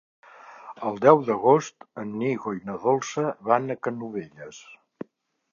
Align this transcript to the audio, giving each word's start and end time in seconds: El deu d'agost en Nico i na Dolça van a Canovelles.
El 0.87 0.95
deu 1.03 1.19
d'agost 1.27 1.85
en 2.03 2.15
Nico 2.23 2.55
i 2.57 2.63
na 2.71 2.79
Dolça 2.89 3.27
van 3.51 3.75
a 3.75 3.79
Canovelles. 3.89 4.67